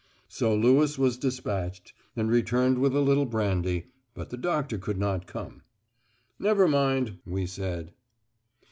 [0.27, 5.27] So Lewis was despatched, and returned with a little brandy, but the doctor could not
[5.27, 5.61] come.
[6.39, 7.93] "Never mind," we said.